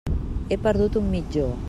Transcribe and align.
He 0.49 0.57
perdut 0.67 0.97
un 1.03 1.09
mitjó. 1.17 1.49